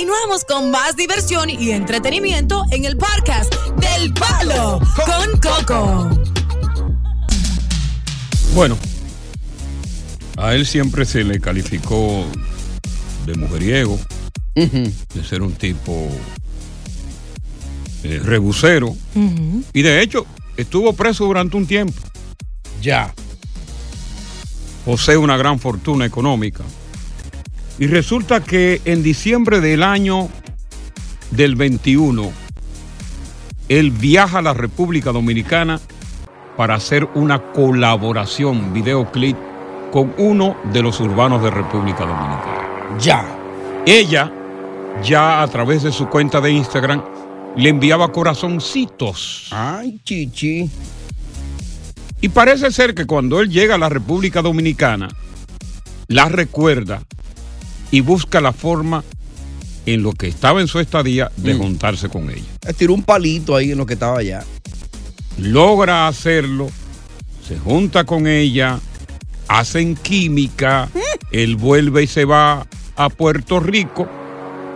[0.00, 6.08] Continuamos con más diversión y entretenimiento en el podcast del Palo con Coco.
[8.54, 8.78] Bueno,
[10.38, 12.24] a él siempre se le calificó
[13.26, 14.00] de mujeriego,
[14.54, 16.08] de ser un tipo
[18.02, 18.96] eh, rebusero.
[19.74, 20.24] Y de hecho,
[20.56, 22.00] estuvo preso durante un tiempo.
[22.80, 23.12] Ya.
[24.86, 26.64] Posee una gran fortuna económica.
[27.80, 30.28] Y resulta que en diciembre del año
[31.30, 32.30] del 21,
[33.70, 35.80] él viaja a la República Dominicana
[36.58, 39.34] para hacer una colaboración, videoclip,
[39.90, 42.98] con uno de los urbanos de República Dominicana.
[43.00, 43.24] Ya.
[43.86, 44.30] Ella,
[45.02, 47.02] ya a través de su cuenta de Instagram,
[47.56, 49.48] le enviaba corazoncitos.
[49.52, 50.68] Ay, chichi.
[52.20, 55.08] Y parece ser que cuando él llega a la República Dominicana,
[56.08, 57.02] la recuerda
[57.90, 59.04] y busca la forma
[59.86, 62.44] en lo que estaba en su estadía de juntarse con ella.
[62.76, 64.44] Tiró un palito ahí en lo que estaba allá.
[65.38, 66.68] Logra hacerlo,
[67.46, 68.78] se junta con ella,
[69.48, 70.88] hacen química,
[71.32, 74.06] él vuelve y se va a Puerto Rico,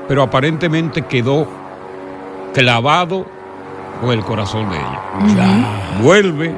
[0.09, 1.48] pero aparentemente quedó
[2.55, 3.27] clavado
[4.00, 5.98] con el corazón de ella.
[6.03, 6.55] Vuelve,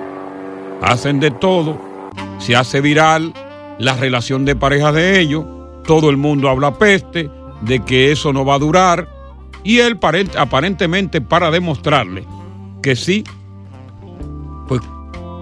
[0.83, 1.79] hacen de todo,
[2.39, 3.35] se hace viral
[3.79, 5.45] la relación de pareja de ellos,
[5.87, 7.31] todo el mundo habla peste
[7.63, 9.09] de que eso no va a durar
[9.65, 12.25] y él parent- aparentemente para demostrarle
[12.83, 13.25] que sí,
[14.69, 14.81] pues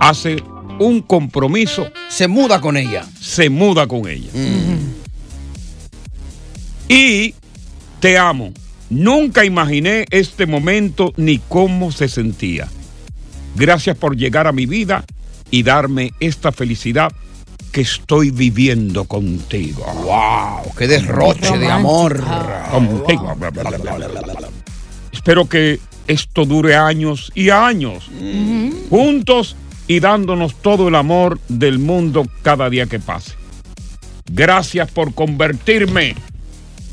[0.01, 0.43] hace
[0.79, 1.89] un compromiso.
[2.09, 3.05] Se muda con ella.
[3.21, 4.31] Se muda con ella.
[6.89, 7.35] Y
[8.01, 8.53] te amo.
[8.91, 12.69] Nunca imaginé este momento ni cómo se sentía.
[13.57, 15.05] Gracias por llegar a mi vida
[15.51, 17.13] y darme esta felicidad
[17.75, 19.85] que estoy viviendo contigo.
[20.05, 20.73] ¡Wow!
[20.79, 22.23] ¡Qué derroche de amor!
[22.71, 23.37] Contigo.
[25.13, 28.09] Espero que esto dure años y años.
[28.89, 29.57] Juntos
[29.89, 33.33] y dándonos todo el amor del mundo cada día que pase.
[34.31, 36.15] Gracias por convertirme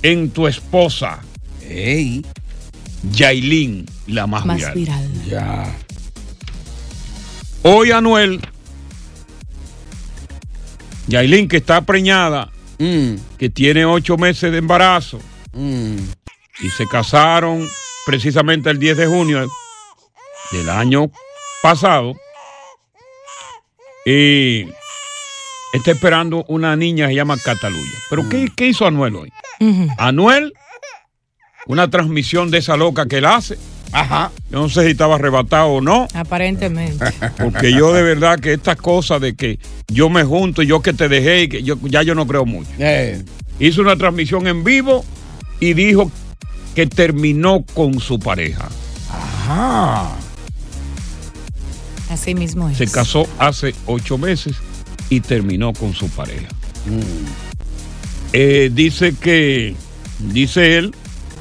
[0.02, 1.20] en tu esposa.
[1.62, 2.26] ¡Ey!
[3.12, 4.74] Yailin, la más, Más viral.
[4.74, 5.26] viral.
[5.30, 5.76] Ya.
[7.62, 8.41] Hoy Anuel,
[11.08, 12.50] Yailin que está preñada,
[13.38, 15.20] que tiene ocho meses de embarazo,
[15.54, 17.68] y se casaron
[18.06, 19.48] precisamente el 10 de junio
[20.52, 21.12] del año
[21.62, 22.14] pasado,
[24.06, 24.68] y
[25.74, 27.98] está esperando una niña que se llama Cataluña.
[28.10, 29.34] ¿Pero qué, qué hizo Anuel hoy?
[29.98, 30.54] Anuel,
[31.68, 33.58] una transmisión de esa loca que él hace.
[33.92, 34.32] Ajá.
[34.50, 36.08] Yo no sé si estaba arrebatado o no.
[36.14, 37.06] Aparentemente.
[37.38, 40.94] Porque yo de verdad que estas cosas de que yo me junto y yo que
[40.94, 42.70] te dejé y que yo ya yo no creo mucho.
[42.80, 43.24] Eh.
[43.60, 45.06] Hizo una transmisión en vivo
[45.60, 46.12] y dijo
[46.76, 48.70] que terminó con su pareja.
[49.10, 50.12] Ajá.
[52.10, 52.78] Así mismo es.
[52.78, 54.56] Se casó hace ocho meses
[55.10, 56.48] y terminó con su pareja.
[58.34, 59.76] Eh, dice que,
[60.20, 60.96] dice él,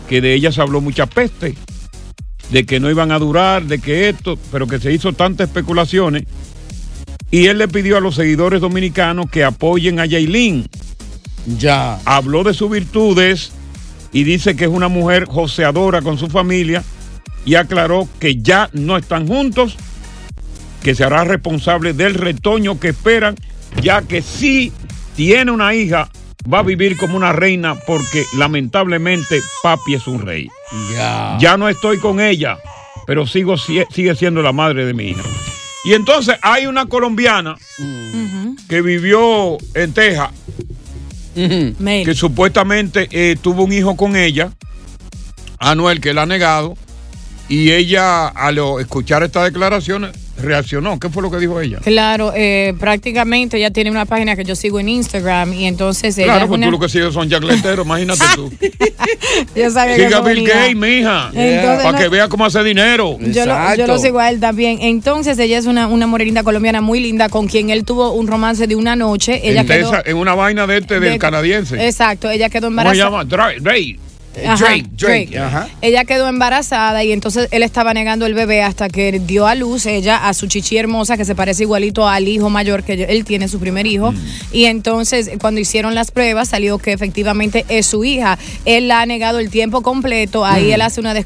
[0.08, 1.54] que de ella se habló mucha peste,
[2.50, 6.24] de que no iban a durar, de que esto, pero que se hizo tantas especulaciones.
[7.30, 10.68] Y él le pidió a los seguidores dominicanos que apoyen a Yailin.
[11.58, 11.98] Ya.
[12.04, 13.52] Habló de sus virtudes
[14.12, 16.82] y dice que es una mujer joseadora con su familia
[17.44, 19.76] y aclaró que ya no están juntos,
[20.82, 23.36] que se hará responsable del retoño que esperan,
[23.80, 24.72] ya que si
[25.14, 26.10] tiene una hija,
[26.52, 30.48] va a vivir como una reina porque lamentablemente papi es un rey.
[30.92, 31.36] Ya.
[31.40, 32.58] Ya no estoy con ella,
[33.06, 35.22] pero sigo, sigue siendo la madre de mi hija.
[35.84, 37.56] Y entonces hay una colombiana
[38.68, 40.30] que vivió en Texas,
[41.34, 44.52] que supuestamente eh, tuvo un hijo con ella,
[45.58, 46.76] Anuel, que la ha negado,
[47.48, 50.98] y ella al escuchar estas declaraciones reaccionó.
[50.98, 51.78] ¿Qué fue lo que dijo ella?
[51.82, 56.26] Claro, eh, prácticamente ella tiene una página que yo sigo en Instagram y entonces ella
[56.26, 58.50] Claro, es pues una- tú lo que sigues son jacleteros, imagínate tú.
[59.56, 60.46] Yo sabía que Siga a eso Bill.
[60.48, 63.16] Gates, mija, para no- que vea cómo hace dinero.
[63.20, 64.78] Yo lo, yo lo sigo a él también.
[64.80, 68.66] Entonces, ella es una, una morenita colombiana muy linda con quien él tuvo un romance
[68.66, 69.40] de una noche.
[69.42, 69.92] Ella en, quedó.
[70.04, 71.86] En una vaina de este del de- canadiense.
[71.86, 73.24] Exacto, ella quedó ¿Cómo se embarazada.
[73.24, 73.24] llama?
[73.60, 73.98] Dre.
[74.46, 75.68] Ajá, Drake, Drake, ajá.
[75.82, 79.86] Ella quedó embarazada y entonces él estaba negando el bebé hasta que dio a luz
[79.86, 83.48] ella a su chichi hermosa que se parece igualito al hijo mayor que él tiene,
[83.48, 84.12] su primer hijo.
[84.52, 88.38] Y entonces cuando hicieron las pruebas salió que efectivamente es su hija.
[88.64, 90.44] Él la ha negado el tiempo completo.
[90.44, 90.72] Ahí Mm.
[90.74, 91.16] él hace unas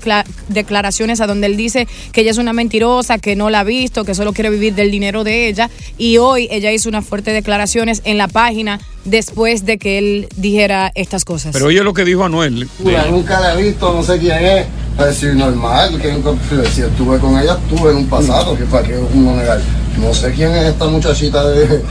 [0.48, 4.04] declaraciones a donde él dice que ella es una mentirosa, que no la ha visto,
[4.04, 5.70] que solo quiere vivir del dinero de ella.
[5.98, 10.90] Y hoy ella hizo unas fuertes declaraciones en la página después de que él dijera
[10.94, 11.52] estas cosas.
[11.52, 12.68] Pero oye lo que dijo Anuel.
[13.10, 14.66] Nunca la he visto, no sé quién es.
[14.98, 16.30] Es decir, normal, que nunca,
[16.72, 19.60] si estuve con ella, estuve en un pasado, que para que uno negar.
[19.98, 21.82] No sé quién es esta muchachita de...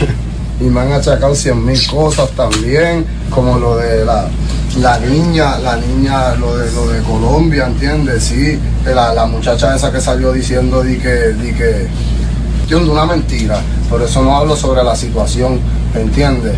[0.60, 4.28] y me han achacado cien mil cosas también, como lo de la,
[4.80, 8.24] la niña, la niña, lo de, lo de Colombia, ¿entiendes?
[8.24, 11.88] Sí, la, la muchacha esa que salió diciendo di que, di que,
[12.74, 13.60] una mentira.
[13.88, 15.60] Por eso no hablo sobre la situación,
[15.94, 16.52] ¿entiende?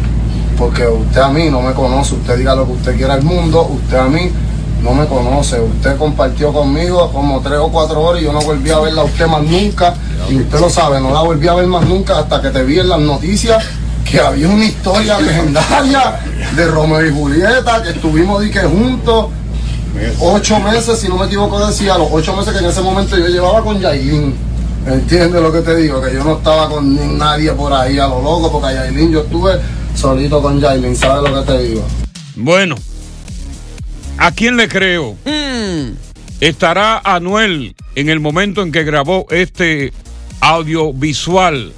[0.59, 3.63] Porque usted a mí no me conoce, usted diga lo que usted quiera al mundo,
[3.63, 4.31] usted a mí
[4.83, 5.61] no me conoce.
[5.61, 9.05] Usted compartió conmigo como tres o cuatro horas y yo no volví a verla a
[9.05, 9.95] usted más nunca.
[10.29, 12.81] Y usted lo sabe, no la volví a ver más nunca hasta que te vi
[12.81, 13.65] en las noticias
[14.05, 16.19] que había una historia legendaria
[16.57, 18.43] de Romeo y Julieta, que estuvimos
[18.73, 19.27] juntos.
[20.21, 23.27] Ocho meses, si no me equivoco, decía, los ocho meses que en ese momento yo
[23.27, 24.35] llevaba con Yailin.
[24.87, 26.01] ¿Entiendes lo que te digo?
[26.01, 29.21] Que yo no estaba con nadie por ahí a lo loco, porque a Yailin yo
[29.21, 29.61] estuve
[29.99, 31.85] solito con Yailin, ¿sabes lo que te digo?
[32.37, 32.77] Bueno,
[34.17, 35.17] ¿a quién le creo?
[36.41, 39.93] ¿Estará Anuel en el momento en que grabó este
[40.41, 41.73] audiovisual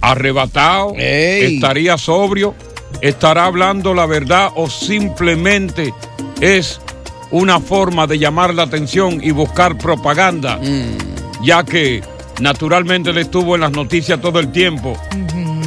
[0.00, 0.94] arrebatado?
[0.96, 2.56] ¿Estaría sobrio?
[3.00, 5.94] ¿Estará hablando la verdad o simplemente
[6.40, 6.80] es
[7.30, 10.58] una forma de llamar la atención y buscar propaganda?
[11.40, 12.02] Ya que
[12.40, 14.96] naturalmente él estuvo en las noticias todo el tiempo.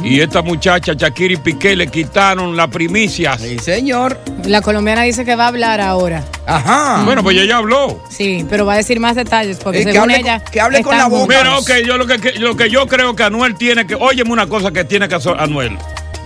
[0.02, 3.36] Y esta muchacha, Shakira y Piqué, le quitaron la primicia.
[3.38, 4.18] Sí, señor.
[4.44, 6.24] La colombiana dice que va a hablar ahora.
[6.46, 7.02] Ajá.
[7.04, 8.02] Bueno, pues ella ya habló.
[8.08, 10.40] Sí, pero va a decir más detalles porque Eh, que según hable ella.
[10.42, 11.36] con- que hable con la boca.
[11.38, 13.94] Mira, ok, yo lo que, que- lo que yo creo que Anuel tiene que.
[13.94, 15.76] Óyeme una cosa que tiene que hacer Anuel.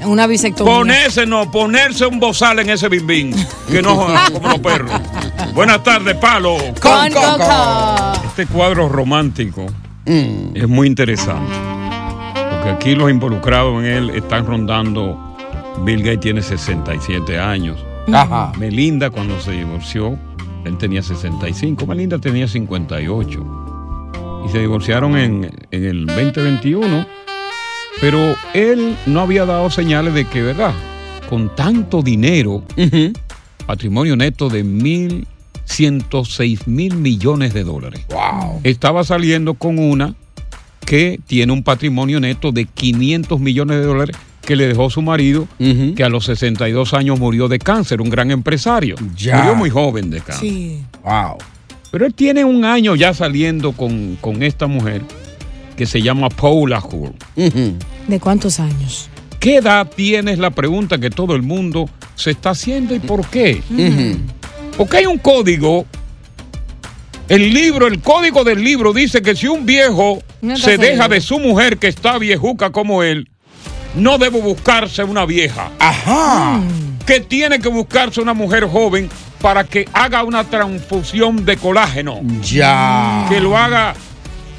[0.04, 0.72] Una bisectomía.
[0.74, 3.34] Ponerse, no, ponerse un bozal en ese bimbín.
[3.70, 4.92] Que no jodan como los perros.
[5.54, 6.58] Buenas tardes, palo.
[6.80, 8.12] Con Coco.
[8.26, 9.66] Este cuadro romántico
[10.06, 10.54] Mm.
[10.56, 11.50] es muy interesante.
[12.64, 15.18] Porque aquí los involucrados en él están rondando.
[15.84, 17.76] Bill Gates tiene 67 años.
[18.10, 18.52] Ajá.
[18.58, 20.18] Melinda, cuando se divorció,
[20.64, 21.86] él tenía 65.
[21.86, 24.42] Melinda tenía 58.
[24.46, 27.06] Y se divorciaron en, en el 2021.
[28.00, 30.72] Pero él no había dado señales de que, ¿verdad?
[31.28, 32.62] Con tanto dinero,
[33.66, 38.06] patrimonio neto de 1.106 mil millones de dólares.
[38.08, 38.60] Wow.
[38.62, 40.14] Estaba saliendo con una
[40.84, 45.48] que tiene un patrimonio neto de 500 millones de dólares que le dejó su marido,
[45.58, 48.96] que a los 62 años murió de cáncer, un gran empresario.
[49.16, 49.38] Ya.
[49.38, 50.48] Murió muy joven de cáncer.
[50.48, 50.82] Sí.
[51.02, 51.38] Wow.
[51.90, 55.02] Pero él tiene un año ya saliendo con, con esta mujer
[55.76, 57.14] que se llama Paula Hull.
[57.36, 59.08] ¿De cuántos años?
[59.40, 60.38] ¿Qué edad tienes?
[60.38, 63.62] La pregunta que todo el mundo se está haciendo y por qué.
[64.76, 65.86] Porque hay un código.
[67.28, 71.08] El libro, el código del libro dice que si un viejo No se deja seguro.
[71.08, 73.28] de su mujer que está viejuca como él,
[73.94, 75.70] no debe buscarse una vieja.
[75.78, 76.60] Ajá.
[77.06, 79.08] Que tiene que buscarse una mujer joven
[79.40, 82.20] para que haga una transfusión de colágeno.
[82.42, 83.26] Ya.
[83.28, 83.94] Que lo haga,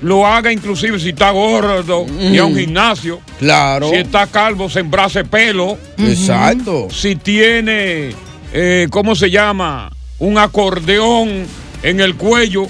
[0.02, 2.58] lo haga inclusive si está gordo y a un Mm.
[2.58, 3.20] gimnasio.
[3.40, 3.90] Claro.
[3.90, 5.78] Si está calvo, sembrase pelo.
[5.98, 6.88] Exacto.
[6.92, 8.12] Si tiene,
[8.54, 9.92] eh, ¿cómo se llama?
[10.20, 11.46] Un acordeón
[11.86, 12.68] en el cuello,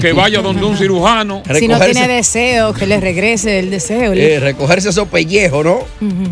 [0.00, 1.42] que vaya donde un cirujano.
[1.58, 4.12] Si no tiene deseo, que le regrese el deseo.
[4.12, 5.78] Eh, recogerse esos pellejos, ¿no?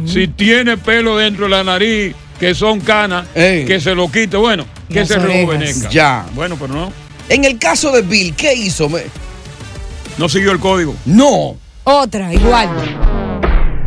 [0.07, 4.37] Si tiene pelo dentro de la nariz, que son canas, que se lo quite.
[4.37, 5.89] Bueno, que Las se rejuvenezca.
[5.91, 6.27] Ya.
[6.35, 6.93] Bueno, pero no.
[7.29, 8.89] En el caso de Bill, ¿qué hizo?
[8.89, 9.03] Me-
[10.19, 10.95] No siguió el código.
[11.07, 11.57] No.
[11.85, 12.69] Otra, igual.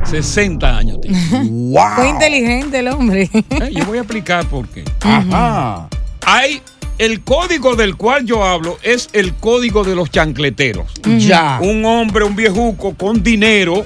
[0.03, 1.19] 60 años tiene.
[1.49, 1.95] wow.
[1.95, 3.29] Fue inteligente el hombre.
[3.33, 4.83] Eh, yo voy a explicar por qué.
[5.01, 5.87] Ajá.
[6.25, 6.61] Hay
[6.99, 10.91] el código del cual yo hablo es el código de los chancleteros.
[11.17, 11.57] Ya.
[11.61, 13.85] Un hombre, un viejuco con dinero,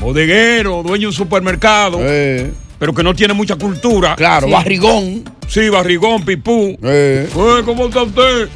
[0.00, 1.98] bodeguero, dueño de un supermercado,
[2.78, 4.16] pero que no tiene mucha cultura.
[4.16, 4.52] Claro, Sí.
[4.52, 5.24] barrigón.
[5.46, 6.76] Sí, barrigón, pipú.
[6.82, 7.28] Eh.
[7.28, 8.48] Eh, ¿Cómo está usted?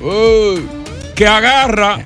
[1.14, 2.04] Que agarra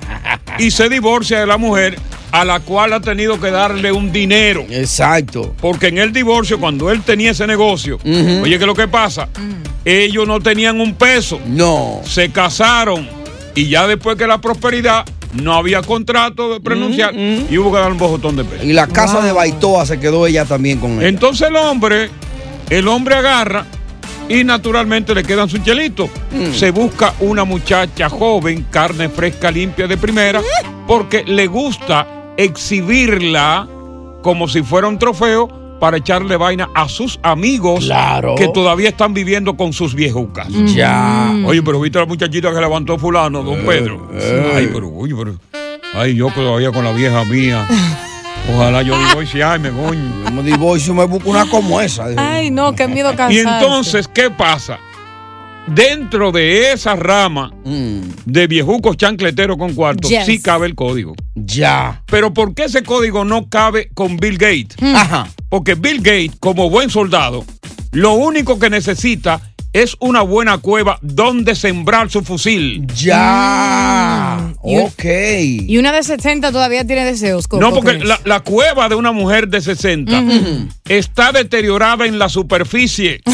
[0.57, 1.97] y se divorcia de la mujer
[2.31, 4.65] a la cual ha tenido que darle un dinero.
[4.69, 5.55] Exacto.
[5.59, 9.29] Porque en el divorcio, cuando él tenía ese negocio, oye, ¿qué es lo que pasa?
[9.85, 11.39] Ellos no tenían un peso.
[11.47, 12.01] No.
[12.05, 13.07] Se casaron
[13.55, 17.91] y ya después que la prosperidad no había contrato de pronunciar y hubo que dar
[17.91, 18.63] un bojotón de peso.
[18.63, 21.07] Y la casa de Baitoa se quedó ella también con él.
[21.07, 22.09] Entonces el hombre,
[22.69, 23.65] el hombre agarra
[24.27, 26.09] Y naturalmente le quedan sus chelitos.
[26.31, 26.53] Mm.
[26.53, 30.39] Se busca una muchacha joven, carne fresca, limpia de primera,
[30.85, 33.67] porque le gusta exhibirla
[34.21, 35.47] como si fuera un trofeo
[35.79, 38.35] para echarle vaina a sus amigos Claro.
[38.35, 40.47] que todavía están viviendo con sus viejucas.
[40.73, 41.33] Ya.
[41.45, 44.09] Oye, pero viste a la muchachita que levantó fulano, don Pedro.
[44.13, 44.53] eh.
[44.55, 45.35] Ay, pero, oye, pero.
[45.95, 47.65] Ay, yo todavía con la vieja mía.
[48.53, 50.11] Ojalá yo divorciarme, coño.
[50.25, 52.07] Yo me divorcio, me busco una como esa.
[52.17, 53.35] Ay, no, qué miedo cansarse.
[53.35, 54.79] Y entonces, ¿qué pasa?
[55.73, 60.25] Dentro de esa rama de viejucos chancleteros con cuartos, Yes.
[60.25, 61.13] sí cabe el código.
[61.35, 62.03] Ya.
[62.07, 64.75] Pero ¿por qué ese código no cabe con Bill Gates?
[64.81, 65.27] Ajá.
[65.49, 67.45] Porque Bill Gates, como buen soldado,
[67.91, 69.41] lo único que necesita
[69.71, 72.87] es una buena cueva donde sembrar su fusil.
[72.87, 74.51] Ya.
[74.61, 75.05] Un- Ok.
[75.67, 77.47] Y una de 60 todavía tiene deseos.
[77.47, 80.23] Coco, No, porque la cueva de una mujer de 60
[80.87, 83.21] está deteriorada en la superficie.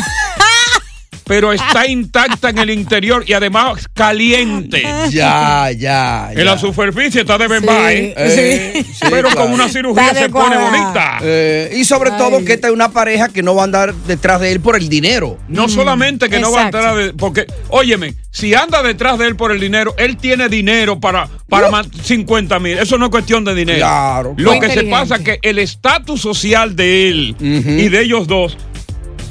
[1.26, 4.84] pero está intacta en el interior y además caliente.
[5.10, 6.32] Ya, ya.
[6.32, 8.14] En la superficie está de bemba, ¿eh?
[8.16, 9.36] Eh, sí, pero claro.
[9.48, 11.20] con una cirugía se pone bonita.
[11.22, 14.40] Eh, y sobre todo que esta es una pareja que no va a andar detrás
[14.40, 15.38] de él por el dinero.
[15.48, 19.52] No solamente que no va a de- porque, óyeme, si anda detrás de él por
[19.52, 22.78] el dinero, él tiene dinero para, para man- 50 mil.
[22.78, 23.80] Eso no es cuestión de dinero.
[23.80, 24.34] Claro.
[24.38, 28.28] Lo Muy que se pasa es que el estatus social de él y de ellos
[28.28, 28.58] dos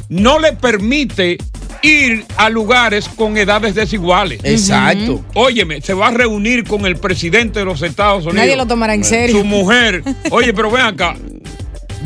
[0.08, 1.38] no le permite
[1.84, 4.40] ir a lugares con edades desiguales.
[4.42, 5.24] Exacto.
[5.34, 8.36] Óyeme, se va a reunir con el presidente de los Estados Unidos.
[8.36, 9.38] Nadie lo tomará en serio.
[9.38, 10.02] Su mujer.
[10.30, 11.14] Oye, pero ven acá.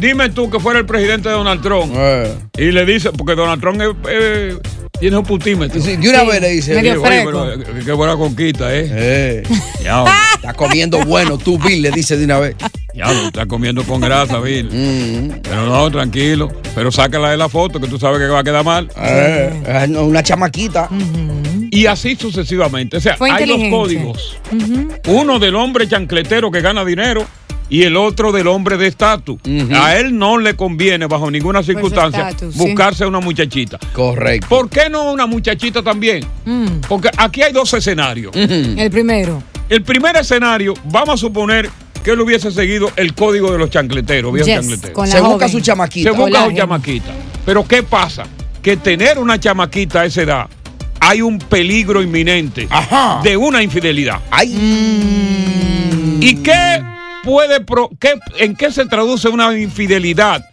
[0.00, 1.92] Dime tú que fuera el presidente de Donald Trump.
[1.96, 2.34] Eh.
[2.58, 4.56] Y le dice, porque Donald Trump es, eh,
[5.00, 5.80] tiene un putímetro.
[5.80, 8.88] Sí, de una Sí, vez le dice, medio Oye, pero, eh, qué buena conquista, ¿eh?
[8.90, 9.42] eh,
[9.82, 10.04] Ya,
[10.34, 12.56] está comiendo bueno, tú, Bill, le dice de una vez.
[12.98, 14.68] Ya lo está comiendo con grasa, Bill.
[14.78, 15.40] Mm.
[15.42, 16.48] Pero no, tranquilo.
[16.74, 18.88] Pero sácala de la foto, que tú sabes que va a quedar mal.
[18.96, 20.88] Eh, una chamaquita.
[21.70, 22.96] Y así sucesivamente.
[22.96, 24.36] O sea, Fue hay dos códigos.
[25.06, 27.24] Uno del hombre chancletero que gana dinero
[27.70, 29.38] y el otro del hombre de estatus.
[29.74, 32.60] A él no le conviene, bajo ninguna circunstancia, estatus, sí.
[32.60, 33.78] buscarse una muchachita.
[33.92, 34.48] Correcto.
[34.48, 36.24] ¿Por qué no una muchachita también?
[36.44, 38.34] Mm, Porque aquí hay dos escenarios.
[38.34, 39.42] el primero.
[39.68, 41.68] El primer escenario, vamos a suponer
[42.02, 44.94] que él hubiese seguido el código de los chancleteros, viejos Yes, chancleteros.
[44.94, 46.10] con la Se busca su chamaquita.
[46.10, 47.10] Se busca una chamaquita.
[47.44, 48.24] Pero ¿qué pasa?
[48.62, 50.48] Que tener una chamaquita a esa edad,
[51.00, 53.20] hay un peligro inminente Ajá.
[53.22, 54.20] de una infidelidad.
[54.30, 56.18] Ay.
[56.20, 56.82] ¿Y qué
[57.24, 60.44] puede, pro- qué- en qué se traduce una infidelidad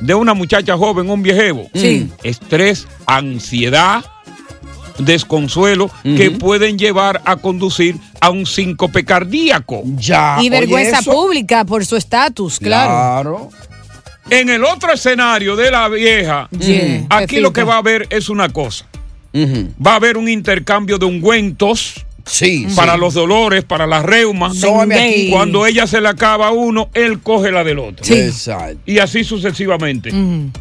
[0.00, 1.68] de una muchacha joven, un viejevo?
[1.74, 2.10] Sí.
[2.22, 4.04] Estrés, ansiedad,
[4.98, 9.82] desconsuelo, que pueden llevar a conducir a un síncope cardíaco.
[9.96, 10.38] Ya.
[10.40, 12.90] y vergüenza pública por su estatus, claro.
[12.90, 13.50] Claro.
[14.30, 18.28] En el otro escenario de la vieja, Yeah, aquí lo que va a haber es
[18.28, 18.86] una cosa.
[19.34, 22.66] Va a haber un intercambio de ungüentos Sí.
[22.74, 23.00] para sí.
[23.00, 24.56] los dolores, para las reumas.
[25.30, 28.04] Cuando ella se la acaba a uno, él coge la del otro.
[28.04, 28.14] Sí.
[28.14, 28.78] Exacto.
[28.86, 30.10] Y así sucesivamente.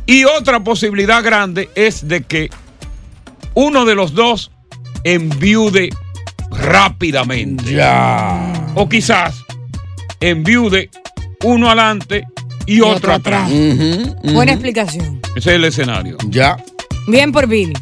[0.05, 2.49] Y otra posibilidad grande es de que
[3.55, 4.51] uno de los dos
[5.03, 5.89] enviude
[6.51, 7.73] rápidamente.
[7.73, 8.71] Ya.
[8.75, 9.35] O quizás
[10.19, 10.89] enviude
[11.43, 12.25] uno adelante
[12.65, 13.49] y, otro, otro atrás.
[14.23, 15.19] Buena explicación.
[15.35, 16.17] Ese es el escenario.
[16.27, 16.57] Ya.
[17.07, 17.73] Bien por Billy.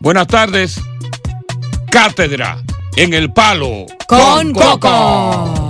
[0.00, 0.80] Buenas tardes.
[1.90, 2.62] Cátedra
[2.96, 3.86] en el palo.
[4.06, 5.69] Con Coco.